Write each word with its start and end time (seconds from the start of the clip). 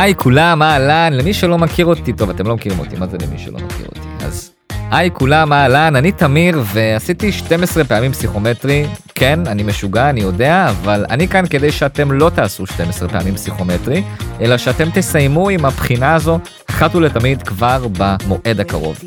היי 0.00 0.14
כולם, 0.14 0.62
אהלן, 0.62 1.12
למי 1.12 1.34
שלא 1.34 1.58
מכיר 1.58 1.86
אותי, 1.86 2.12
טוב, 2.12 2.30
אתם 2.30 2.46
לא 2.46 2.54
מכירים 2.54 2.78
אותי, 2.78 2.96
מה 2.96 3.06
זה 3.06 3.16
למי 3.22 3.38
שלא 3.38 3.58
מכיר 3.58 3.86
אותי? 3.86 4.24
אז 4.26 4.50
היי 4.90 5.10
כולם, 5.12 5.52
אהלן, 5.52 5.96
אני 5.96 6.12
תמיר, 6.12 6.62
ועשיתי 6.64 7.32
12 7.32 7.84
פעמים 7.84 8.12
פסיכומטרי. 8.12 8.86
כן, 9.14 9.40
אני 9.46 9.62
משוגע, 9.62 10.10
אני 10.10 10.20
יודע, 10.20 10.68
אבל 10.70 11.04
אני 11.10 11.28
כאן 11.28 11.46
כדי 11.46 11.72
שאתם 11.72 12.12
לא 12.12 12.30
תעשו 12.34 12.66
12 12.66 13.08
פעמים 13.08 13.34
פסיכומטרי, 13.34 14.02
אלא 14.40 14.56
שאתם 14.56 14.88
תסיימו 14.94 15.48
עם 15.48 15.64
הבחינה 15.64 16.14
הזו 16.14 16.38
אחת 16.70 16.94
ולתמיד 16.94 17.42
כבר 17.42 17.86
במועד 17.98 18.60
הקרוב. 18.60 18.98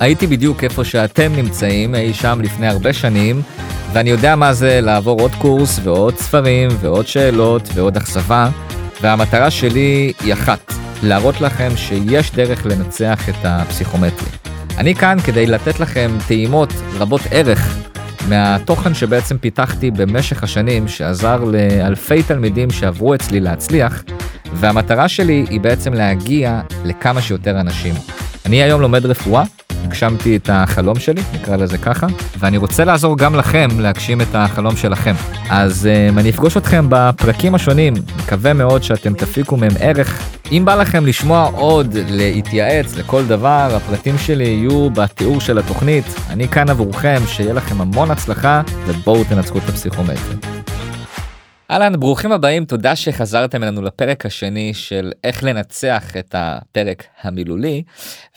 הייתי 0.00 0.26
בדיוק 0.26 0.64
איפה 0.64 0.84
שאתם 0.84 1.32
נמצאים, 1.36 1.94
אי 1.94 2.14
שם 2.14 2.40
לפני 2.42 2.66
הרבה 2.66 2.92
שנים, 2.92 3.42
ואני 3.92 4.10
יודע 4.10 4.36
מה 4.36 4.52
זה 4.52 4.80
לעבור 4.80 5.20
עוד 5.20 5.34
קורס 5.34 5.80
ועוד 5.82 6.16
ספרים 6.16 6.68
ועוד 6.80 7.06
שאלות 7.06 7.68
ועוד 7.74 7.96
אכזבה. 7.96 8.50
והמטרה 9.00 9.50
שלי 9.50 10.12
היא 10.20 10.32
אחת, 10.32 10.72
להראות 11.02 11.40
לכם 11.40 11.68
שיש 11.76 12.30
דרך 12.30 12.66
לנצח 12.66 13.28
את 13.28 13.34
הפסיכומטרי. 13.44 14.28
אני 14.78 14.94
כאן 14.94 15.16
כדי 15.26 15.46
לתת 15.46 15.80
לכם 15.80 16.10
טעימות 16.28 16.72
רבות 16.98 17.20
ערך 17.30 17.76
מהתוכן 18.28 18.94
שבעצם 18.94 19.38
פיתחתי 19.38 19.90
במשך 19.90 20.42
השנים, 20.42 20.88
שעזר 20.88 21.44
לאלפי 21.44 22.22
תלמידים 22.22 22.70
שעברו 22.70 23.14
אצלי 23.14 23.40
להצליח, 23.40 24.02
והמטרה 24.54 25.08
שלי 25.08 25.46
היא 25.50 25.60
בעצם 25.60 25.92
להגיע 25.92 26.60
לכמה 26.84 27.22
שיותר 27.22 27.60
אנשים. 27.60 27.94
אני 28.46 28.62
היום 28.62 28.80
לומד 28.80 29.06
רפואה, 29.06 29.42
הגשמתי 29.90 30.36
את 30.36 30.50
החלום 30.52 30.98
שלי, 30.98 31.22
נקרא 31.34 31.56
לזה 31.56 31.78
ככה, 31.78 32.06
ואני 32.38 32.56
רוצה 32.56 32.84
לעזור 32.84 33.16
גם 33.16 33.34
לכם 33.34 33.68
להגשים 33.78 34.20
את 34.20 34.34
החלום 34.34 34.76
שלכם. 34.76 35.14
אז 35.50 35.88
um, 35.88 36.18
אני 36.18 36.30
אפגוש 36.30 36.56
אתכם 36.56 36.86
בפרקים 36.88 37.54
השונים, 37.54 37.94
מקווה 38.18 38.52
מאוד 38.52 38.82
שאתם 38.82 39.14
תפיקו 39.14 39.56
מהם 39.56 39.72
ערך. 39.80 40.22
אם 40.52 40.62
בא 40.64 40.74
לכם 40.74 41.06
לשמוע 41.06 41.50
עוד, 41.54 41.96
להתייעץ 42.08 42.96
לכל 42.96 43.26
דבר, 43.26 43.68
הפרטים 43.76 44.18
שלי 44.18 44.44
יהיו 44.48 44.90
בתיאור 44.90 45.40
של 45.40 45.58
התוכנית. 45.58 46.04
אני 46.30 46.48
כאן 46.48 46.70
עבורכם, 46.70 47.20
שיהיה 47.26 47.52
לכם 47.52 47.80
המון 47.80 48.10
הצלחה, 48.10 48.62
ובואו 48.86 49.24
תנצחו 49.24 49.58
את 49.58 49.68
הפסיכומטרי. 49.68 50.36
אהלן, 51.70 52.00
ברוכים 52.00 52.32
הבאים, 52.32 52.64
תודה 52.64 52.96
שחזרתם 52.96 53.62
אלינו 53.62 53.82
לפרק 53.82 54.26
השני 54.26 54.74
של 54.74 55.12
איך 55.24 55.44
לנצח 55.44 56.16
את 56.16 56.34
הפרק 56.38 57.04
המילולי. 57.22 57.82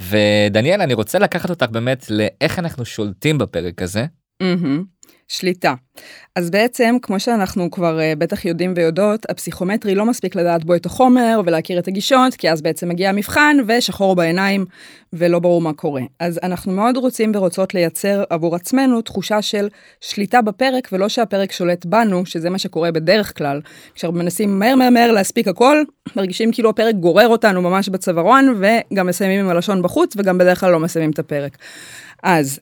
ודניאל, 0.02 0.82
אני 0.82 0.94
רוצה 0.94 1.20
לקחת 1.20 1.50
אותך 1.50 1.66
באמת 1.72 2.06
לאיך 2.10 2.60
אנחנו 2.60 2.86
שולטים 2.86 3.38
בפרק 3.38 3.82
הזה. 3.82 4.06
Mm-hmm. 4.42 4.94
שליטה. 5.28 5.74
אז 6.36 6.50
בעצם, 6.50 6.96
כמו 7.02 7.20
שאנחנו 7.20 7.72
כבר 7.72 8.00
uh, 8.00 8.16
בטח 8.16 8.46
יודעים 8.46 8.74
ויודעות, 8.76 9.26
הפסיכומטרי 9.30 9.96
לא 9.96 10.06
מספיק 10.06 10.36
לדעת 10.36 10.66
בו 10.66 10.76
את 10.76 10.86
החומר 10.86 11.42
ולהכיר 11.46 11.80
את 11.80 11.88
הגישות, 11.88 12.34
כי 12.34 12.52
אז 12.52 12.62
בעצם 12.62 12.90
מגיע 12.90 13.10
המבחן 13.10 13.58
ושחור 13.68 14.16
בעיניים 14.16 14.66
ולא 15.14 15.40
ברור 15.40 15.62
מה 15.62 15.74
קורה. 15.74 16.02
אז 16.20 16.40
אנחנו 16.44 16.72
מאוד 16.72 16.98
רוצים 16.98 17.32
ורוצות 17.36 17.74
לייצר 17.74 18.24
עבור 18.30 18.56
עצמנו 18.56 19.02
תחושה 19.02 19.42
של 19.42 19.68
שליטה 20.02 20.42
בפרק, 20.42 20.90
ולא 20.92 21.10
שהפרק 21.10 21.52
שולט 21.52 21.86
בנו, 21.86 22.26
שזה 22.26 22.50
מה 22.50 22.58
שקורה 22.58 22.92
בדרך 22.92 23.38
כלל. 23.38 23.62
כשאנחנו 23.96 24.20
מנסים 24.20 24.60
מהר 24.60 24.76
מהר 24.76 24.90
מהר 24.90 25.12
להספיק 25.12 25.48
הכל, 25.48 25.84
מרגישים 26.16 26.52
כאילו 26.52 26.70
הפרק 26.70 26.96
גורר 26.96 27.28
אותנו 27.28 27.62
ממש 27.62 27.90
בצווארון, 27.90 28.62
וגם 28.92 29.08
מסיימים 29.08 29.40
עם 29.40 29.50
הלשון 29.50 29.82
בחוץ, 29.82 30.14
וגם 30.18 30.38
בדרך 30.38 30.60
כלל 30.60 30.72
לא 30.72 30.80
מסיימים 30.80 31.12
את 31.12 31.20
הפרק. 31.20 31.58
אז 32.24 32.60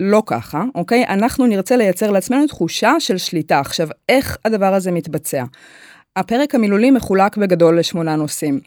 לא 0.00 0.22
ככה, 0.26 0.64
אוקיי? 0.74 1.04
אנחנו 1.08 1.46
נרצה 1.46 1.76
לייצר 1.76 2.10
לעצמנו 2.10 2.46
תחושה 2.46 2.92
של 2.98 3.18
שליטה. 3.18 3.60
עכשיו, 3.60 3.88
איך 4.08 4.36
הדבר 4.44 4.74
הזה 4.74 4.90
מתבצע? 4.90 5.44
הפרק 6.16 6.54
המילולי 6.54 6.90
מחולק 6.90 7.36
בגדול 7.36 7.78
לשמונה 7.78 8.16
נושאים. 8.16 8.60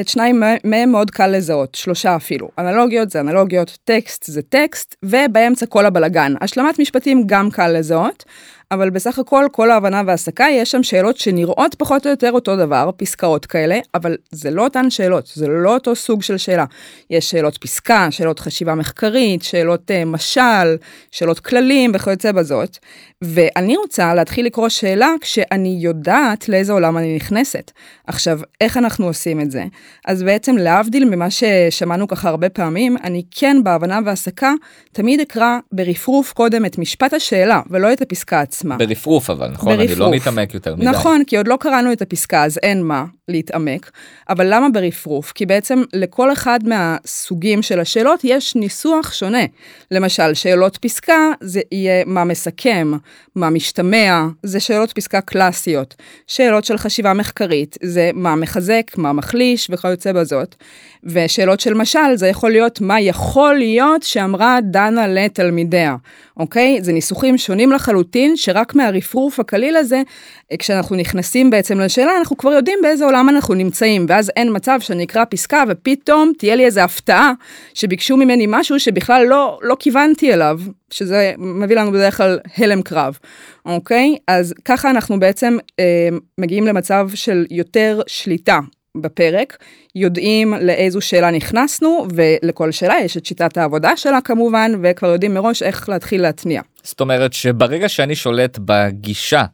את 0.00 0.08
שניים 0.08 0.42
מהם 0.64 0.92
מאוד 0.92 1.10
קל 1.10 1.26
לזהות, 1.26 1.74
שלושה 1.74 2.16
אפילו. 2.16 2.48
אנלוגיות 2.58 3.10
זה 3.10 3.20
אנלוגיות, 3.20 3.78
טקסט 3.84 4.24
זה 4.24 4.42
טקסט, 4.42 4.96
ובאמצע 5.02 5.66
כל 5.66 5.86
הבלגן. 5.86 6.34
השלמת 6.40 6.78
משפטים 6.78 7.22
גם 7.26 7.50
קל 7.50 7.68
לזהות, 7.68 8.24
אבל 8.70 8.90
בסך 8.90 9.18
הכל, 9.18 9.46
כל 9.52 9.70
ההבנה 9.70 10.02
וההסקה, 10.06 10.46
יש 10.50 10.70
שם 10.70 10.82
שאלות 10.82 11.16
שנראות 11.16 11.74
פחות 11.74 12.06
או 12.06 12.10
יותר 12.10 12.32
אותו 12.32 12.56
דבר, 12.56 12.90
פסקאות 12.96 13.46
כאלה, 13.46 13.78
אבל 13.94 14.16
זה 14.30 14.50
לא 14.50 14.64
אותן 14.64 14.90
שאלות, 14.90 15.26
זה 15.34 15.48
לא 15.48 15.74
אותו 15.74 15.96
סוג 15.96 16.22
של 16.22 16.36
שאלה. 16.36 16.64
יש 17.10 17.30
שאלות 17.30 17.58
פסקה, 17.58 18.10
שאלות 18.10 18.40
חשיבה 18.40 18.74
מחקרית, 18.74 19.42
שאלות 19.42 19.90
uh, 19.90 20.04
משל, 20.06 20.76
שאלות 21.10 21.40
כללים 21.40 21.90
וכיוצא 21.94 22.32
בזאת, 22.32 22.78
ואני 23.24 23.76
רוצה 23.76 24.14
להתחיל 24.14 24.46
לקרוא 24.46 24.68
שאלה 24.68 25.14
כשאני 25.20 25.78
יודעת 25.80 26.48
לאיזה 26.48 26.72
עולם 26.72 26.98
אני 26.98 27.16
נכנסת. 27.16 27.70
עכשיו, 28.06 28.40
איך 28.60 28.76
אנחנו 28.76 29.06
עושים 29.06 29.40
את 29.40 29.50
זה? 29.50 29.64
אז 30.06 30.22
בעצם 30.22 30.56
להבדיל 30.56 31.04
ממה 31.04 31.26
ששמענו 31.30 32.08
ככה 32.08 32.28
הרבה 32.28 32.48
פעמים, 32.48 32.96
אני 33.04 33.22
כן 33.30 33.56
בהבנה 33.64 33.98
והסקה 34.04 34.52
תמיד 34.92 35.20
אקרא 35.20 35.58
ברפרוף 35.72 36.32
קודם 36.32 36.66
את 36.66 36.78
משפט 36.78 37.14
השאלה 37.14 37.60
ולא 37.70 37.92
את 37.92 38.02
הפסקה 38.02 38.40
עצמה. 38.40 38.76
ברפרוף 38.76 39.30
אבל, 39.30 39.48
נכון? 39.48 39.76
ברפרוף. 39.76 39.90
אני 39.90 40.00
לא 40.00 40.10
מתעמק 40.10 40.54
יותר 40.54 40.76
מדי. 40.76 40.84
נכון, 40.84 41.22
כי 41.26 41.36
עוד 41.36 41.48
לא 41.48 41.56
קראנו 41.60 41.92
את 41.92 42.02
הפסקה 42.02 42.44
אז 42.44 42.58
אין 42.62 42.82
מה 42.82 43.04
להתעמק. 43.28 43.90
אבל 44.28 44.54
למה 44.54 44.68
ברפרוף? 44.68 45.32
כי 45.32 45.46
בעצם 45.46 45.82
לכל 45.92 46.32
אחד 46.32 46.60
מהסוגים 46.64 47.62
של 47.62 47.80
השאלות 47.80 48.20
יש 48.24 48.54
ניסוח 48.54 49.12
שונה. 49.12 49.44
למשל, 49.90 50.34
שאלות 50.34 50.76
פסקה 50.76 51.30
זה 51.40 51.60
יהיה 51.72 52.04
מה 52.06 52.24
מסכם, 52.24 52.92
מה 53.34 53.50
משתמע, 53.50 54.26
זה 54.42 54.60
שאלות 54.60 54.92
פסקה 54.92 55.20
קלאסיות. 55.20 55.94
שאלות 56.26 56.64
של 56.64 56.78
חשיבה 56.78 57.12
מחקרית, 57.12 57.76
זה 57.82 58.10
מה 58.14 58.36
מחזק, 58.36 58.90
מה 58.96 59.12
מחליש 59.12 59.68
וכיוצא 59.70 60.12
בזאת. 60.12 60.54
ושאלות 61.04 61.60
של 61.60 61.74
משל, 61.74 62.14
זה 62.14 62.28
יכול 62.28 62.50
להיות 62.50 62.80
מה 62.80 63.00
יכול 63.00 63.54
להיות 63.54 64.02
שאמרה 64.02 64.58
דנה 64.62 65.06
לתלמידיה, 65.08 65.96
אוקיי? 66.36 66.78
זה 66.82 66.92
ניסוחים 66.92 67.38
שונים 67.38 67.72
לחלוטין, 67.72 68.36
שרק 68.36 68.74
מהרפרוף 68.74 69.40
הקליל 69.40 69.76
הזה, 69.76 70.02
כשאנחנו 70.58 70.96
נכנסים 70.96 71.50
בעצם 71.50 71.80
לשאלה, 71.80 72.18
אנחנו 72.18 72.36
כבר 72.36 72.52
יודעים 72.52 72.78
באיזה 72.82 73.04
עולם 73.04 73.17
אנחנו 73.28 73.54
נמצאים, 73.54 74.06
ואז 74.08 74.32
אין 74.36 74.48
מצב 74.56 74.78
שאני 74.80 75.04
אקרא 75.04 75.24
פסקה 75.30 75.64
ופתאום 75.68 76.32
תהיה 76.38 76.56
לי 76.56 76.64
איזו 76.64 76.80
הפתעה 76.80 77.32
שביקשו 77.74 78.16
ממני 78.16 78.44
משהו 78.48 78.80
שבכלל 78.80 79.26
לא, 79.28 79.58
לא 79.62 79.76
כיוונתי 79.78 80.32
אליו, 80.34 80.60
שזה 80.90 81.32
מביא 81.38 81.76
לנו 81.76 81.92
בדרך 81.92 82.16
כלל 82.16 82.38
הלם 82.56 82.82
קרב, 82.82 83.18
אוקיי? 83.64 84.16
אז 84.28 84.54
ככה 84.64 84.90
אנחנו 84.90 85.20
בעצם 85.20 85.56
אה, 85.80 86.08
מגיעים 86.38 86.66
למצב 86.66 87.08
של 87.14 87.46
יותר 87.50 88.00
שליטה 88.06 88.58
בפרק, 88.96 89.56
יודעים 89.94 90.54
לאיזו 90.60 91.00
שאלה 91.00 91.30
נכנסנו, 91.30 92.06
ולכל 92.14 92.70
שאלה 92.70 92.94
יש 93.04 93.16
את 93.16 93.26
שיטת 93.26 93.56
העבודה 93.56 93.96
שלה 93.96 94.20
כמובן, 94.20 94.72
וכבר 94.82 95.08
יודעים 95.08 95.34
מראש 95.34 95.62
איך 95.62 95.88
להתחיל 95.88 96.22
להתניע. 96.22 96.62
זאת 96.82 97.00
אומרת 97.00 97.32
שברגע 97.32 97.88
שאני 97.88 98.14
שולט 98.14 98.58
בגישה 98.64 99.44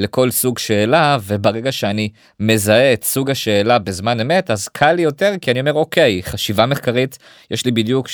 לכל 0.00 0.30
סוג 0.30 0.58
שאלה 0.58 1.18
וברגע 1.26 1.72
שאני 1.72 2.08
מזהה 2.40 2.92
את 2.92 3.04
סוג 3.04 3.30
השאלה 3.30 3.78
בזמן 3.78 4.20
אמת 4.20 4.50
אז 4.50 4.68
קל 4.68 4.92
לי 4.92 5.02
יותר 5.02 5.34
כי 5.40 5.50
אני 5.50 5.60
אומר 5.60 5.72
אוקיי 5.72 6.22
חשיבה 6.22 6.66
מחקרית 6.66 7.18
יש 7.50 7.64
לי 7.64 7.72
בדיוק 7.72 8.08
2-3 8.08 8.12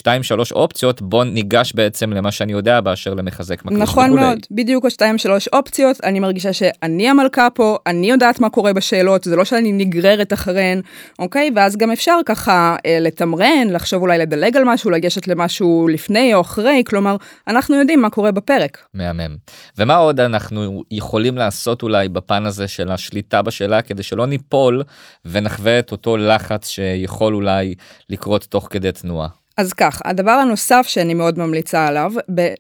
אופציות 0.53 1.03
בוא 1.03 1.25
ניגש 1.25 1.73
בעצם 1.75 2.13
למה 2.13 2.33
שאני 2.33 2.53
יודע 2.53 2.81
באשר 2.81 3.15
למחזק 3.15 3.65
מקליש 3.65 3.81
נכון 3.81 4.05
וכולי. 4.05 4.23
מאוד 4.23 4.39
בדיוק 4.51 4.85
ה-2-3 4.85 5.31
אופציות 5.53 6.05
אני 6.05 6.21
מרגישה 6.21 6.53
שאני 6.53 7.09
המלכה 7.09 7.49
פה 7.55 7.79
אני 7.87 8.11
יודעת 8.11 8.41
מה 8.41 8.51
קורה 8.51 8.73
בשאלות 8.73 9.25
זה 9.25 9.37
לא 9.37 9.45
שאני 9.45 9.73
נגררת 9.73 10.33
אחריהן 10.33 10.81
אוקיי 11.19 11.51
ואז 11.57 11.77
גם 11.77 11.91
אפשר 11.91 12.17
ככה 12.27 12.77
אה, 12.87 12.99
לתמרן 13.01 13.69
לחשוב 13.71 14.03
אולי 14.03 14.19
לדלג 14.19 14.57
על 14.57 14.65
משהו 14.65 14.91
לגשת 14.91 15.29
למשהו 15.29 15.89
לפני 15.89 16.35
או 16.35 16.41
אחרי 16.41 16.83
כלומר 16.87 17.17
אנחנו 17.49 17.77
יודעים 17.77 18.03
מה 18.03 18.11
קורה 18.11 18.33
בפרק. 18.33 18.79
מהמם 18.95 19.37
ומה 19.79 19.97
עוד 19.97 20.21
אנחנו 20.21 20.83
יכולים 20.91 21.39
לעשות. 21.39 21.76
לעשות 21.77 21.83
אולי 21.83 22.09
בפן 22.09 22.47
הזה 22.47 22.69
של 22.69 22.91
השליטה 22.91 23.43
בשאלה 23.43 23.83
כדי 23.83 24.03
שלא 24.03 24.27
ניפול 24.27 24.83
ונחווה 25.25 25.79
את 25.79 25.93
אותו 25.93 26.17
לחץ 26.17 26.69
שיכול 26.69 27.35
אולי 27.35 27.75
לקרות 28.11 28.45
תוך 28.45 28.69
כדי 28.71 28.93
תנועה. 28.93 29.29
אז 29.59 29.73
כך, 29.73 30.03
הדבר 30.05 30.31
הנוסף 30.31 30.87
שאני 30.89 31.15
מאוד 31.15 31.39
ממליצה 31.39 31.87
עליו, 31.87 32.13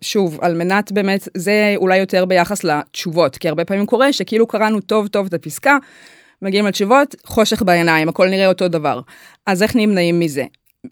שוב, 0.02 0.38
על 0.42 0.54
מנת 0.54 0.92
באמת, 0.92 1.28
זה 1.36 1.74
אולי 1.76 1.98
יותר 1.98 2.24
ביחס 2.24 2.64
לתשובות, 2.64 3.36
כי 3.36 3.48
הרבה 3.48 3.64
פעמים 3.64 3.86
קורה 3.86 4.12
שכאילו 4.12 4.46
קראנו 4.46 4.80
טוב 4.80 5.08
טוב 5.08 5.26
את 5.26 5.34
הפסקה, 5.34 5.76
מגיעים 6.42 6.66
לתשובות, 6.66 7.14
חושך 7.26 7.62
בעיניים, 7.62 8.08
הכל 8.08 8.28
נראה 8.28 8.48
אותו 8.48 8.68
דבר. 8.68 9.00
אז 9.46 9.62
איך 9.62 9.76
נמנעים 9.76 10.20
מזה? 10.20 10.44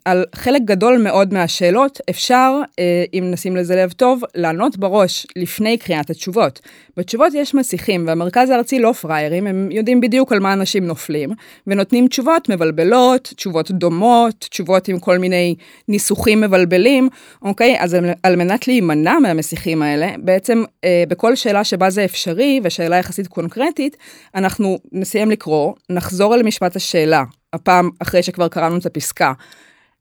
על 0.04 0.24
חלק 0.34 0.62
גדול 0.64 0.98
מאוד 0.98 1.34
מהשאלות 1.34 2.00
אפשר, 2.10 2.52
אה, 2.78 3.04
אם 3.14 3.24
נשים 3.30 3.56
לזה 3.56 3.76
לב 3.76 3.92
טוב, 3.92 4.22
לענות 4.34 4.76
בראש 4.76 5.26
לפני 5.36 5.78
קריאת 5.78 6.10
התשובות. 6.10 6.60
בתשובות 6.96 7.34
יש 7.34 7.54
מסיחים, 7.54 8.06
והמרכז 8.06 8.50
הארצי 8.50 8.78
לא 8.78 8.92
פראיירים, 8.92 9.46
הם 9.46 9.68
יודעים 9.72 10.00
בדיוק 10.00 10.32
על 10.32 10.40
מה 10.40 10.52
אנשים 10.52 10.86
נופלים, 10.86 11.30
ונותנים 11.66 12.08
תשובות 12.08 12.48
מבלבלות, 12.48 13.22
תשובות 13.36 13.70
דומות, 13.70 14.34
תשובות 14.50 14.88
עם 14.88 14.98
כל 14.98 15.18
מיני 15.18 15.54
ניסוחים 15.88 16.40
מבלבלים, 16.40 17.08
אוקיי? 17.42 17.76
אז 17.80 17.94
על, 17.94 18.04
על 18.22 18.36
מנת 18.36 18.68
להימנע 18.68 19.18
מהמסיחים 19.18 19.82
האלה, 19.82 20.08
בעצם 20.18 20.64
אה, 20.84 21.04
בכל 21.08 21.36
שאלה 21.36 21.64
שבה 21.64 21.90
זה 21.90 22.04
אפשרי, 22.04 22.60
ושאלה 22.64 22.96
יחסית 22.96 23.26
קונקרטית, 23.26 23.96
אנחנו 24.34 24.78
נסיים 24.92 25.30
לקרוא, 25.30 25.72
נחזור 25.90 26.34
אל 26.34 26.42
משפט 26.42 26.76
השאלה. 26.76 27.22
הפעם 27.52 27.90
אחרי 27.98 28.22
שכבר 28.22 28.48
קראנו 28.48 28.76
את 28.76 28.86
הפסקה. 28.86 29.32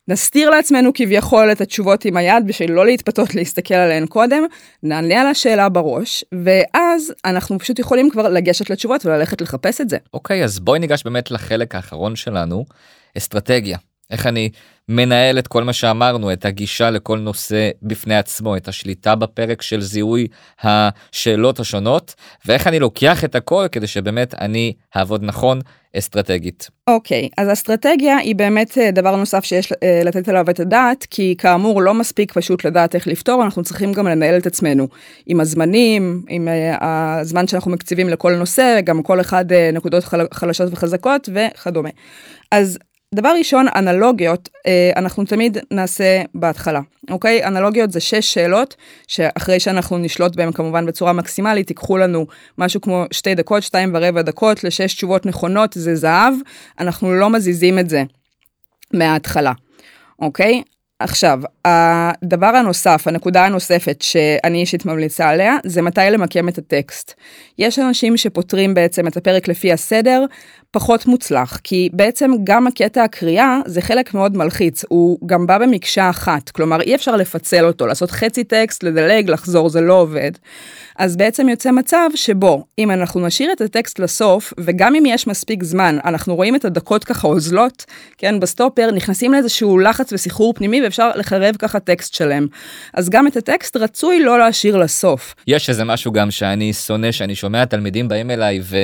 נסתיר 0.07 0.49
לעצמנו 0.49 0.91
כביכול 0.93 1.51
את 1.51 1.61
התשובות 1.61 2.05
עם 2.05 2.17
היד 2.17 2.47
בשביל 2.47 2.71
לא 2.71 2.85
להתפתות 2.85 3.35
להסתכל 3.35 3.73
עליהן 3.73 4.05
קודם, 4.05 4.43
נענה 4.83 5.21
על 5.21 5.27
השאלה 5.27 5.69
בראש, 5.69 6.25
ואז 6.45 7.13
אנחנו 7.25 7.59
פשוט 7.59 7.79
יכולים 7.79 8.09
כבר 8.09 8.29
לגשת 8.29 8.69
לתשובות 8.69 9.05
וללכת 9.05 9.41
לחפש 9.41 9.81
את 9.81 9.89
זה. 9.89 9.97
אוקיי, 10.13 10.41
okay, 10.41 10.43
אז 10.45 10.59
בואי 10.59 10.79
ניגש 10.79 11.03
באמת 11.03 11.31
לחלק 11.31 11.75
האחרון 11.75 12.15
שלנו, 12.15 12.65
אסטרטגיה. 13.17 13.77
איך 14.11 14.27
אני 14.27 14.49
מנהל 14.89 15.39
את 15.39 15.47
כל 15.47 15.63
מה 15.63 15.73
שאמרנו, 15.73 16.33
את 16.33 16.45
הגישה 16.45 16.89
לכל 16.89 17.19
נושא 17.19 17.69
בפני 17.81 18.15
עצמו, 18.15 18.57
את 18.57 18.67
השליטה 18.67 19.15
בפרק 19.15 19.61
של 19.61 19.81
זיהוי 19.81 20.27
השאלות 20.63 21.59
השונות, 21.59 22.15
ואיך 22.45 22.67
אני 22.67 22.79
לוקח 22.79 23.23
את 23.23 23.35
הכל 23.35 23.65
כדי 23.71 23.87
שבאמת 23.87 24.33
אני 24.41 24.73
אעבוד 24.97 25.23
נכון 25.23 25.59
אסטרטגית. 25.97 26.69
אוקיי, 26.87 27.29
okay, 27.31 27.41
אז 27.41 27.53
אסטרטגיה 27.53 28.17
היא 28.17 28.35
באמת 28.35 28.77
אה, 28.77 28.91
דבר 28.91 29.15
נוסף 29.15 29.43
שיש 29.43 29.71
אה, 29.83 30.01
לתת 30.05 30.29
עליו 30.29 30.49
את 30.49 30.59
הדעת, 30.59 31.07
כי 31.09 31.35
כאמור 31.37 31.81
לא 31.81 31.93
מספיק 31.93 32.33
פשוט 32.33 32.65
לדעת 32.65 32.95
איך 32.95 33.07
לפתור, 33.07 33.43
אנחנו 33.43 33.63
צריכים 33.63 33.93
גם 33.93 34.07
לנהל 34.07 34.37
את 34.37 34.45
עצמנו 34.45 34.87
עם 35.25 35.39
הזמנים, 35.39 36.23
עם 36.29 36.47
אה, 36.47 37.19
הזמן 37.19 37.47
שאנחנו 37.47 37.71
מקציבים 37.71 38.09
לכל 38.09 38.35
נושא, 38.35 38.81
גם 38.83 39.03
כל 39.03 39.21
אחד 39.21 39.45
נקודות 39.73 40.03
חלשות 40.33 40.73
וחזקות 40.73 41.29
וכדומה. 41.33 41.89
אז 42.51 42.77
דבר 43.13 43.33
ראשון, 43.37 43.65
אנלוגיות, 43.75 44.49
אה, 44.67 44.91
אנחנו 44.95 45.25
תמיד 45.25 45.57
נעשה 45.71 46.21
בהתחלה, 46.35 46.81
אוקיי? 47.09 47.45
אנלוגיות 47.45 47.91
זה 47.91 47.99
שש 47.99 48.33
שאלות, 48.33 48.75
שאחרי 49.07 49.59
שאנחנו 49.59 49.97
נשלוט 49.97 50.35
בהן 50.35 50.51
כמובן 50.51 50.85
בצורה 50.85 51.13
מקסימלית, 51.13 51.69
ייקחו 51.69 51.97
לנו 51.97 52.25
משהו 52.57 52.81
כמו 52.81 53.05
שתי 53.11 53.35
דקות, 53.35 53.63
שתיים 53.63 53.91
ורבע 53.93 54.21
דקות 54.21 54.63
לשש 54.63 54.93
תשובות 54.95 55.25
נכונות, 55.25 55.73
זה 55.73 55.95
זהב, 55.95 56.33
אנחנו 56.79 57.13
לא 57.13 57.29
מזיזים 57.29 57.79
את 57.79 57.89
זה 57.89 58.03
מההתחלה, 58.93 59.51
אוקיי? 60.19 60.61
עכשיו, 61.03 61.39
הדבר 61.65 62.47
הנוסף, 62.47 63.07
הנקודה 63.07 63.45
הנוספת 63.45 64.01
שאני 64.01 64.61
אישית 64.61 64.85
ממליצה 64.85 65.29
עליה, 65.29 65.57
זה 65.65 65.81
מתי 65.81 66.01
למקם 66.11 66.49
את 66.49 66.57
הטקסט. 66.57 67.13
יש 67.59 67.79
אנשים 67.79 68.17
שפותרים 68.17 68.73
בעצם 68.73 69.07
את 69.07 69.17
הפרק 69.17 69.47
לפי 69.47 69.71
הסדר, 69.71 70.25
פחות 70.73 71.05
מוצלח, 71.05 71.59
כי 71.63 71.89
בעצם 71.93 72.31
גם 72.43 72.67
הקטע 72.67 73.03
הקריאה 73.03 73.59
זה 73.65 73.81
חלק 73.81 74.13
מאוד 74.13 74.37
מלחיץ, 74.37 74.85
הוא 74.89 75.17
גם 75.25 75.47
בא 75.47 75.57
במקשה 75.57 76.09
אחת, 76.09 76.49
כלומר 76.49 76.81
אי 76.81 76.95
אפשר 76.95 77.15
לפצל 77.15 77.65
אותו, 77.65 77.87
לעשות 77.87 78.11
חצי 78.11 78.43
טקסט, 78.43 78.83
לדלג, 78.83 79.29
לחזור, 79.29 79.69
זה 79.69 79.81
לא 79.81 79.93
עובד. 79.93 80.31
אז 80.97 81.15
בעצם 81.15 81.49
יוצא 81.49 81.71
מצב 81.71 82.09
שבו 82.15 82.63
אם 82.79 82.91
אנחנו 82.91 83.27
נשאיר 83.27 83.51
את 83.51 83.61
הטקסט 83.61 83.99
לסוף, 83.99 84.53
וגם 84.57 84.95
אם 84.95 85.03
יש 85.05 85.27
מספיק 85.27 85.63
זמן, 85.63 85.97
אנחנו 86.05 86.35
רואים 86.35 86.55
את 86.55 86.65
הדקות 86.65 87.03
ככה 87.03 87.27
אוזלות, 87.27 87.85
כן, 88.17 88.39
בסטופר, 88.39 88.91
נכנסים 88.91 89.33
לאיזשהו 89.33 89.79
לחץ 89.79 90.13
וסחרור 90.13 90.53
פנימי 90.53 90.81
ואפשר 90.93 91.11
לחרב 91.15 91.55
ככה 91.59 91.79
טקסט 91.79 92.13
שלם. 92.13 92.47
אז 92.93 93.09
גם 93.09 93.27
את 93.27 93.37
הטקסט 93.37 93.77
רצוי 93.77 94.19
לא 94.19 94.39
להשאיר 94.39 94.77
לסוף. 94.77 95.35
יש 95.47 95.69
איזה 95.69 95.83
משהו 95.83 96.11
גם 96.11 96.31
שאני 96.31 96.73
שונא, 96.73 97.11
שאני 97.11 97.35
שומע 97.35 97.65
תלמידים 97.65 98.07
באים 98.07 98.31
אליי 98.31 98.59
ו... 98.63 98.77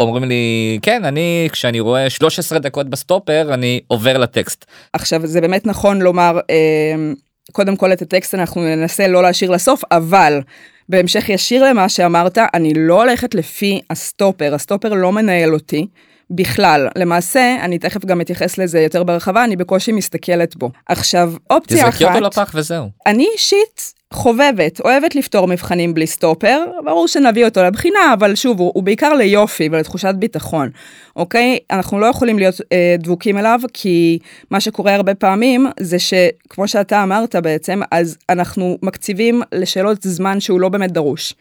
אומרים 0.00 0.24
לי 0.24 0.78
כן 0.82 1.04
אני 1.04 1.48
כשאני 1.52 1.80
רואה 1.80 2.10
13 2.10 2.58
דקות 2.58 2.90
בסטופר 2.90 3.54
אני 3.54 3.80
עובר 3.88 4.18
לטקסט. 4.18 4.64
עכשיו 4.92 5.26
זה 5.26 5.40
באמת 5.40 5.66
נכון 5.66 6.02
לומר 6.02 6.38
אה, 6.50 7.12
קודם 7.52 7.76
כל 7.76 7.92
את 7.92 8.02
הטקסט 8.02 8.34
אנחנו 8.34 8.62
ננסה 8.62 9.06
לא 9.06 9.22
להשאיר 9.22 9.50
לסוף 9.50 9.82
אבל 9.90 10.40
בהמשך 10.88 11.28
ישיר 11.28 11.64
למה 11.64 11.88
שאמרת 11.88 12.38
אני 12.54 12.72
לא 12.76 13.02
הולכת 13.02 13.34
לפי 13.34 13.80
הסטופר 13.90 14.54
הסטופר 14.54 14.88
לא 14.88 15.12
מנהל 15.12 15.54
אותי. 15.54 15.86
בכלל 16.32 16.88
למעשה 16.96 17.56
אני 17.60 17.78
תכף 17.78 18.04
גם 18.04 18.20
אתייחס 18.20 18.58
לזה 18.58 18.80
יותר 18.80 19.02
ברחבה 19.02 19.44
אני 19.44 19.56
בקושי 19.56 19.92
מסתכלת 19.92 20.56
בו 20.56 20.70
עכשיו 20.88 21.32
אופציה 21.50 21.88
אחת. 21.88 21.94
תזרקי 21.94 22.14
אותו 22.14 22.26
לפח 22.26 22.52
וזהו. 22.54 22.88
אני 23.06 23.26
אישית 23.32 23.92
חובבת, 24.12 24.80
אוהבת 24.80 25.14
לפתור 25.14 25.48
מבחנים 25.48 25.94
בלי 25.94 26.06
סטופר, 26.06 26.64
ברור 26.84 27.08
שנביא 27.08 27.44
אותו 27.44 27.62
לבחינה, 27.62 28.14
אבל 28.14 28.34
שוב, 28.34 28.60
הוא, 28.60 28.72
הוא 28.74 28.82
בעיקר 28.82 29.14
ליופי 29.14 29.68
ולתחושת 29.72 30.14
ביטחון, 30.14 30.70
אוקיי? 31.16 31.58
אנחנו 31.70 32.00
לא 32.00 32.06
יכולים 32.06 32.38
להיות 32.38 32.54
אה, 32.72 32.96
דבוקים 32.98 33.38
אליו, 33.38 33.60
כי 33.72 34.18
מה 34.50 34.60
שקורה 34.60 34.94
הרבה 34.94 35.14
פעמים 35.14 35.66
זה 35.80 35.96
שכמו 35.98 36.68
שאתה 36.68 37.02
אמרת 37.02 37.36
בעצם, 37.36 37.80
אז 37.90 38.16
אנחנו 38.28 38.78
מקציבים 38.82 39.42
לשאלות 39.52 40.02
זמן 40.02 40.40
שהוא 40.40 40.60
לא 40.60 40.68
באמת 40.68 40.92
דרוש. 40.92 41.34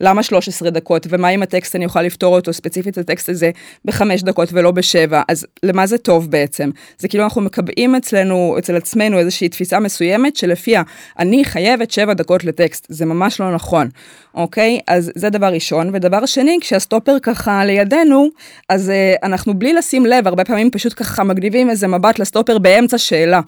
למה 0.00 0.22
13 0.22 0.70
דקות, 0.70 1.06
ומה 1.10 1.28
אם 1.28 1.42
הטקסט 1.42 1.76
אני 1.76 1.84
אוכל 1.84 2.02
לפתור 2.02 2.36
אותו, 2.36 2.52
ספציפית 2.52 2.98
הטקסט 2.98 3.28
הזה, 3.28 3.50
בחמש 3.84 4.22
דקות 4.22 4.48
ולא 4.52 4.70
בשבע, 4.70 5.22
אז 5.28 5.46
למה 5.62 5.86
זה 5.86 5.98
טוב 5.98 6.30
בעצם? 6.30 6.70
זה 6.98 7.08
כאילו 7.08 7.24
אנחנו 7.24 7.40
מקבעים 7.40 7.94
אצלנו, 7.94 8.54
אצל 8.58 8.76
עצמנו 8.76 9.18
איזושהי 9.18 9.48
תפיסה 9.48 9.80
מסוימת, 9.80 10.36
שלפיה 10.36 10.82
אני 11.18 11.44
חייבת 11.44 11.90
שבע 11.90 12.14
דקות 12.14 12.44
לטקסט, 12.44 12.86
זה 12.88 13.06
ממש 13.06 13.40
לא 13.40 13.54
נכון, 13.54 13.88
אוקיי? 14.34 14.80
אז 14.86 15.12
זה 15.14 15.30
דבר 15.30 15.46
ראשון. 15.46 15.90
ודבר 15.92 16.26
שני, 16.26 16.58
כשהסטופר 16.60 17.18
ככה 17.22 17.64
לידינו, 17.64 18.28
אז 18.68 18.88
uh, 18.88 19.26
אנחנו 19.26 19.54
בלי 19.54 19.72
לשים 19.72 20.06
לב, 20.06 20.26
הרבה 20.26 20.44
פעמים 20.44 20.70
פשוט 20.70 20.94
ככה 20.96 21.24
מגניבים 21.24 21.70
איזה 21.70 21.86
מבט 21.86 22.18
לסטופר 22.18 22.58
באמצע 22.58 22.98
שאלה. 22.98 23.40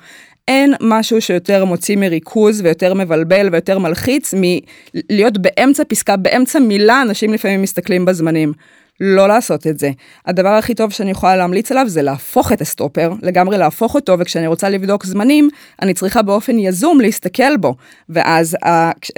אין 0.48 0.74
משהו 0.80 1.20
שיותר 1.20 1.64
מוציא 1.64 1.96
מריכוז 1.96 2.60
ויותר 2.60 2.94
מבלבל 2.94 3.48
ויותר 3.52 3.78
מלחיץ 3.78 4.34
מלהיות 4.36 5.38
באמצע 5.38 5.82
פסקה, 5.88 6.16
באמצע 6.16 6.58
מילה, 6.58 7.02
אנשים 7.02 7.32
לפעמים 7.32 7.62
מסתכלים 7.62 8.04
בזמנים. 8.04 8.52
לא 9.00 9.28
לעשות 9.28 9.66
את 9.66 9.78
זה. 9.78 9.90
הדבר 10.26 10.48
הכי 10.48 10.74
טוב 10.74 10.90
שאני 10.90 11.10
יכולה 11.10 11.36
להמליץ 11.36 11.72
עליו 11.72 11.84
זה 11.88 12.02
להפוך 12.02 12.52
את 12.52 12.60
הסטופר, 12.60 13.12
לגמרי 13.22 13.58
להפוך 13.58 13.94
אותו, 13.94 14.18
וכשאני 14.18 14.46
רוצה 14.46 14.68
לבדוק 14.68 15.06
זמנים, 15.06 15.48
אני 15.82 15.94
צריכה 15.94 16.22
באופן 16.22 16.58
יזום 16.58 17.00
להסתכל 17.00 17.56
בו. 17.56 17.74
ואז 18.08 18.56
ה, 18.64 18.68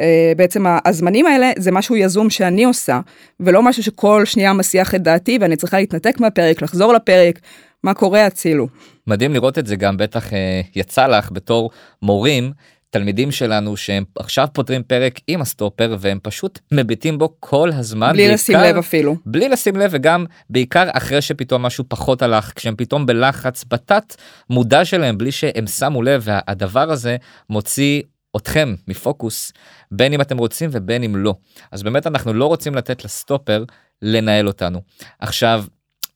אה, 0.00 0.32
בעצם 0.36 0.64
הזמנים 0.84 1.26
האלה 1.26 1.50
זה 1.58 1.70
משהו 1.72 1.96
יזום 1.96 2.30
שאני 2.30 2.64
עושה, 2.64 3.00
ולא 3.40 3.62
משהו 3.62 3.82
שכל 3.82 4.24
שנייה 4.24 4.52
מסיח 4.52 4.94
את 4.94 5.02
דעתי 5.02 5.38
ואני 5.40 5.56
צריכה 5.56 5.78
להתנתק 5.78 6.20
מהפרק, 6.20 6.62
לחזור 6.62 6.92
לפרק, 6.92 7.40
מה 7.84 7.94
קורה 7.94 8.26
הצילו. 8.26 8.68
מדהים 9.06 9.32
לראות 9.32 9.58
את 9.58 9.66
זה 9.66 9.76
גם 9.76 9.96
בטח 9.96 10.32
אה, 10.32 10.60
יצא 10.74 11.06
לך 11.06 11.28
בתור 11.32 11.70
מורים 12.02 12.52
תלמידים 12.92 13.30
שלנו 13.30 13.76
שהם 13.76 14.04
עכשיו 14.18 14.48
פותרים 14.52 14.82
פרק 14.82 15.20
עם 15.26 15.40
הסטופר 15.40 15.96
והם 16.00 16.18
פשוט 16.22 16.58
מביטים 16.72 17.18
בו 17.18 17.34
כל 17.40 17.70
הזמן. 17.72 18.12
בלי 18.12 18.22
בעיקר, 18.22 18.34
לשים 18.34 18.58
לב 18.58 18.76
אפילו. 18.76 19.16
בלי 19.26 19.48
לשים 19.48 19.76
לב 19.76 19.90
וגם 19.94 20.24
בעיקר 20.50 20.88
אחרי 20.92 21.22
שפתאום 21.22 21.62
משהו 21.62 21.84
פחות 21.88 22.22
הלך 22.22 22.52
כשהם 22.54 22.76
פתאום 22.76 23.06
בלחץ 23.06 23.64
בתת 23.70 24.16
מודע 24.50 24.84
שלהם 24.84 25.18
בלי 25.18 25.32
שהם 25.32 25.66
שמו 25.66 26.02
לב 26.02 26.22
והדבר 26.24 26.90
הזה 26.90 27.16
מוציא 27.50 28.02
אתכם 28.36 28.74
מפוקוס 28.88 29.52
בין 29.90 30.12
אם 30.12 30.20
אתם 30.20 30.38
רוצים 30.38 30.70
ובין 30.72 31.02
אם 31.02 31.16
לא 31.16 31.34
אז 31.72 31.82
באמת 31.82 32.06
אנחנו 32.06 32.32
לא 32.32 32.46
רוצים 32.46 32.74
לתת 32.74 33.04
לסטופר 33.04 33.64
לנהל 34.02 34.46
אותנו 34.46 34.82
עכשיו 35.18 35.64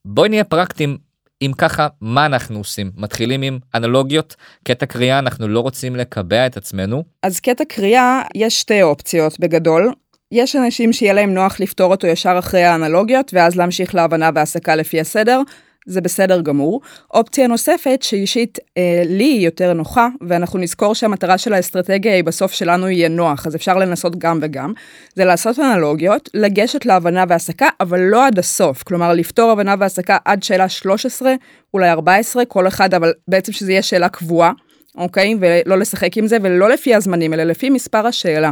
בואי 0.04 0.28
נהיה 0.28 0.44
פרקטיים 0.44 0.98
אם 1.42 1.52
ככה 1.58 1.88
מה 2.00 2.26
אנחנו 2.26 2.58
עושים? 2.58 2.90
מתחילים 2.96 3.42
עם 3.42 3.58
אנלוגיות. 3.74 4.36
קטע 4.64 4.86
קריאה 4.86 5.18
אנחנו 5.18 5.48
לא 5.48 5.60
רוצים 5.60 5.96
לקבע 5.96 6.46
את 6.46 6.56
עצמנו. 6.56 7.04
אז 7.22 7.40
קטע 7.40 7.64
קריאה 7.68 8.22
יש 8.34 8.60
שתי 8.60 8.82
אופציות 8.82 9.40
בגדול. 9.40 9.92
יש 10.32 10.56
אנשים 10.56 10.92
שיהיה 10.92 11.12
להם 11.12 11.34
נוח 11.34 11.60
לפתור 11.60 11.90
אותו 11.90 12.06
ישר 12.06 12.36
אחרי 12.38 12.64
האנלוגיות 12.64 13.30
ואז 13.34 13.56
להמשיך 13.56 13.94
להבנה 13.94 14.30
והסקה 14.34 14.76
לפי 14.76 15.00
הסדר 15.00 15.40
זה 15.86 16.00
בסדר 16.00 16.40
גמור. 16.40 16.80
אופציה 17.14 17.46
נוספת 17.46 17.98
שאישית 18.02 18.58
אה, 18.76 19.02
לי 19.06 19.24
היא 19.24 19.44
יותר 19.44 19.72
נוחה, 19.72 20.08
ואנחנו 20.28 20.58
נזכור 20.58 20.94
שהמטרה 20.94 21.38
של 21.38 21.52
האסטרטגיה 21.52 22.14
היא 22.14 22.24
בסוף 22.24 22.52
שלנו 22.52 22.88
יהיה 22.88 23.08
נוח, 23.08 23.46
אז 23.46 23.56
אפשר 23.56 23.76
לנסות 23.76 24.18
גם 24.18 24.38
וגם, 24.42 24.72
זה 25.14 25.24
לעשות 25.24 25.58
אנלוגיות, 25.58 26.30
לגשת 26.34 26.86
להבנה 26.86 27.24
והסקה, 27.28 27.68
אבל 27.80 28.00
לא 28.00 28.26
עד 28.26 28.38
הסוף, 28.38 28.82
כלומר 28.82 29.12
לפתור 29.12 29.50
הבנה 29.50 29.74
והסקה 29.78 30.16
עד 30.24 30.42
שאלה 30.42 30.68
13, 30.68 31.34
אולי 31.74 31.90
14, 31.90 32.44
כל 32.44 32.68
אחד, 32.68 32.94
אבל 32.94 33.12
בעצם 33.28 33.52
שזה 33.52 33.72
יהיה 33.72 33.82
שאלה 33.82 34.08
קבועה, 34.08 34.52
אוקיי? 34.96 35.34
ולא 35.40 35.78
לשחק 35.78 36.16
עם 36.16 36.26
זה, 36.26 36.36
ולא 36.42 36.68
לפי 36.68 36.94
הזמנים, 36.94 37.34
אלא 37.34 37.42
לפי 37.42 37.70
מספר 37.70 38.06
השאלה. 38.06 38.50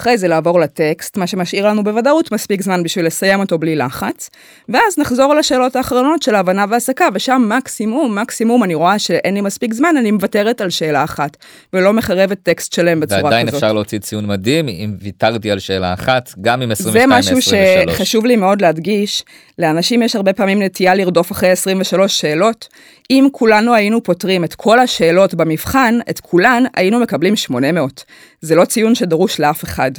אחרי 0.00 0.18
זה 0.18 0.28
לעבור 0.28 0.60
לטקסט, 0.60 1.16
מה 1.16 1.26
שמשאיר 1.26 1.68
לנו 1.68 1.84
בוודאות 1.84 2.32
מספיק 2.32 2.62
זמן 2.62 2.82
בשביל 2.82 3.06
לסיים 3.06 3.40
אותו 3.40 3.58
בלי 3.58 3.76
לחץ, 3.76 4.30
ואז 4.68 4.98
נחזור 4.98 5.34
לשאלות 5.34 5.76
האחרונות 5.76 6.22
של 6.22 6.34
ההבנה 6.34 6.64
והסקה, 6.70 7.08
ושם 7.14 7.50
מקסימום, 7.56 8.18
מקסימום 8.18 8.64
אני 8.64 8.74
רואה 8.74 8.98
שאין 8.98 9.34
לי 9.34 9.40
מספיק 9.40 9.74
זמן, 9.74 9.96
אני 9.98 10.10
מוותרת 10.10 10.60
על 10.60 10.70
שאלה 10.70 11.04
אחת, 11.04 11.36
ולא 11.72 11.92
מחרבת 11.92 12.38
טקסט 12.42 12.72
שלם 12.72 13.00
בצורה 13.00 13.24
ועדיין 13.24 13.46
כזאת. 13.46 13.54
ועדיין 13.54 13.64
אפשר 13.64 13.72
להוציא 13.72 13.98
ציון 13.98 14.26
מדהים 14.26 14.68
אם 14.68 14.94
ויתרתי 15.00 15.50
על 15.50 15.58
שאלה 15.58 15.94
אחת, 15.94 16.34
גם 16.40 16.62
עם 16.62 16.70
22 16.70 17.10
זה 17.10 17.18
משהו 17.18 17.52
שחשוב 17.90 18.26
לי 18.26 18.36
מאוד 18.36 18.62
להדגיש, 18.62 19.24
לאנשים 19.58 20.02
יש 20.02 20.16
הרבה 20.16 20.32
פעמים 20.32 20.62
נטייה 20.62 20.94
לרדוף 20.94 21.32
אחרי 21.32 21.50
23 21.50 22.20
שאלות. 22.20 22.68
אם 23.10 23.28
כולנו 23.32 23.74
היינו 23.74 24.02
פותרים 24.02 24.44
את 24.44 24.54
כל 24.54 24.78
השאלות 24.78 25.34
במבחן, 25.34 25.98
את 26.10 26.20
כולן, 26.20 26.64
היינו 26.76 27.00
מקבלים 27.00 27.36
800. 27.36 28.04
זה 28.40 28.54
לא 28.54 28.64
ציון 28.64 28.94
שדרוש 28.94 29.40
לאף 29.40 29.64
אחד. 29.64 29.90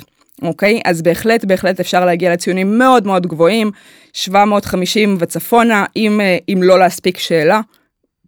אוקיי? 0.42 0.82
אז 0.86 1.02
בהחלט, 1.02 1.46
בהחלט 1.46 1.80
אפשר 1.80 2.06
להגיע 2.06 2.34
לציונים 2.34 2.78
מאוד 2.80 3.08
מאוד 3.08 3.28
גבוהים, 3.28 3.72
750 4.14 5.18
וצפונה, 5.20 5.86
אם, 5.96 6.22
אה, 6.22 6.38
אם 6.50 6.64
לא 6.64 6.80
להספיק 6.80 7.18
שאלה. 7.18 7.62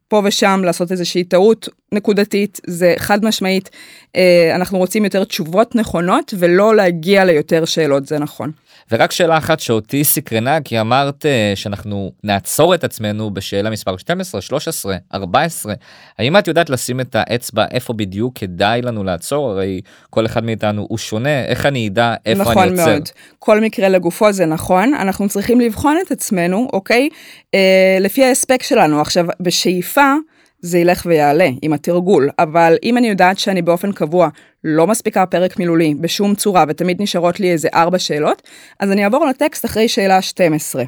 פה 0.08 0.22
ושם 0.26 0.62
לעשות 0.66 0.92
איזושהי 0.92 1.24
טעות 1.24 1.70
נקודתית, 1.92 2.60
זה 2.68 2.94
חד 2.98 3.26
משמעית, 3.26 3.70
אה, 4.16 4.52
אנחנו 4.56 4.78
רוצים 4.78 5.04
יותר 5.04 5.24
תשובות 5.24 5.76
נכונות 5.76 6.34
ולא 6.38 6.76
להגיע 6.76 7.26
ליותר 7.26 7.66
שאלות, 7.66 8.08
זה 8.08 8.20
נכון. 8.20 8.52
ורק 8.92 9.12
שאלה 9.12 9.38
אחת 9.38 9.60
שאותי 9.60 10.04
סקרנה 10.04 10.62
כי 10.62 10.80
אמרת 10.80 11.26
אה, 11.26 11.52
שאנחנו 11.56 12.12
נעצור 12.24 12.76
את 12.76 12.84
עצמנו 12.84 13.32
בשאלה 13.32 13.70
מספר 13.70 13.98
12 13.98 14.42
13 14.42 14.96
14 15.14 15.74
האם 16.20 16.38
את 16.38 16.48
יודעת 16.48 16.70
לשים 16.70 17.00
את 17.00 17.16
האצבע 17.20 17.66
איפה 17.72 17.94
בדיוק 17.94 18.38
כדאי 18.38 18.82
לנו 18.82 19.04
לעצור 19.04 19.50
הרי 19.52 19.82
כל 20.10 20.26
אחד 20.26 20.44
מאיתנו 20.44 20.86
הוא 20.90 20.98
שונה 20.98 21.46
איך 21.46 21.66
אני 21.66 21.88
אדע 21.88 22.16
איפה 22.26 22.42
נכון 22.42 22.64
אני 22.64 22.72
עוצר. 22.72 22.86
מאוד 22.86 23.10
כל 23.40 23.62
מקרה 23.62 23.90
לגופו 23.90 24.32
זה 24.32 24.46
נכון 24.46 24.94
אנחנו 24.94 25.30
צריכים 25.30 25.62
לבחון 25.62 25.98
את 26.06 26.12
עצמנו 26.12 26.68
אוקיי 26.74 27.10
אה, 27.54 27.98
לפי 28.00 28.24
ההספק 28.24 28.64
שלנו 28.64 29.02
עכשיו 29.02 29.26
בשאיפה. 29.40 30.14
זה 30.62 30.80
ילך 30.80 31.04
ויעלה 31.06 31.50
עם 31.62 31.74
התרגול, 31.74 32.30
אבל 32.40 32.78
אם 32.84 32.98
אני 32.98 33.08
יודעת 33.10 33.40
שאני 33.40 33.62
באופן 33.62 33.92
קבוע 33.92 34.30
לא 34.64 34.88
מספיקה 34.88 35.26
פרק 35.26 35.60
מילולי 35.60 35.94
בשום 36.02 36.36
צורה 36.36 36.66
ותמיד 36.68 37.02
נשארות 37.02 37.40
לי 37.40 37.52
איזה 37.52 37.70
ארבע 37.74 38.00
שאלות, 38.00 38.42
אז 38.80 38.92
אני 38.92 39.04
אעבור 39.04 39.26
לטקסט 39.26 39.66
אחרי 39.66 39.88
שאלה 39.88 40.22
12. 40.22 40.84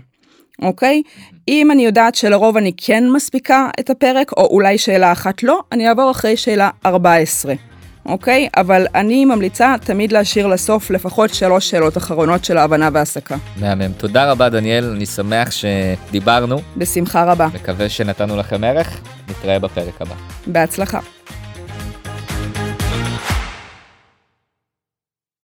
אוקיי? 0.62 1.02
אם 1.48 1.72
אני 1.72 1.86
יודעת 1.86 2.16
שלרוב 2.16 2.58
אני 2.58 2.72
כן 2.78 3.04
מספיקה 3.10 3.70
את 3.80 3.90
הפרק, 3.90 4.32
או 4.38 4.46
אולי 4.46 4.78
שאלה 4.78 5.12
אחת 5.12 5.44
לא, 5.44 5.62
אני 5.72 5.88
אעבור 5.88 6.12
אחרי 6.12 6.38
שאלה 6.38 6.70
14. 6.86 7.71
אוקיי? 8.06 8.50
אבל 8.58 8.86
אני 8.96 9.26
ממליצה 9.26 9.76
תמיד 9.84 10.12
להשאיר 10.12 10.48
לסוף 10.48 10.92
לפחות 10.92 11.34
שלוש 11.34 11.70
שאלות 11.70 11.98
אחרונות 11.98 12.46
של 12.46 12.58
ההבנה 12.58 12.90
והסקה. 12.94 13.36
מהמם. 13.58 13.92
תודה 13.98 14.32
רבה 14.32 14.50
דניאל, 14.50 14.94
אני 14.96 15.06
שמח 15.06 15.50
שדיברנו. 15.52 16.62
בשמחה 16.78 17.24
רבה. 17.24 17.48
מקווה 17.54 17.90
שנתנו 17.90 18.38
לכם 18.38 18.64
ערך, 18.64 19.02
נתראה 19.30 19.60
בפרק 19.60 20.02
הבא. 20.02 20.16
בהצלחה. 20.48 21.00